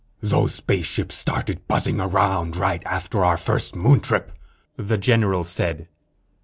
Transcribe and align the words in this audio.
"Those 0.23 0.55
spaceships 0.55 1.13
started 1.13 1.67
buzzing 1.67 1.99
around 2.01 2.55
right 2.55 2.81
after 2.87 3.23
our 3.23 3.37
first 3.37 3.75
Moon 3.75 3.99
trip," 3.99 4.31
the 4.75 4.97
general 4.97 5.43
said. 5.43 5.87